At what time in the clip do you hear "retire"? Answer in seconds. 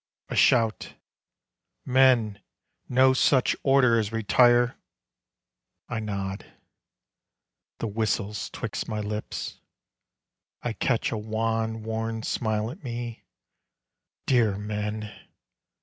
4.11-4.75